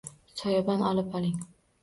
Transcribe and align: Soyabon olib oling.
Soyabon 0.41 0.81
olib 0.93 1.19
oling. 1.21 1.37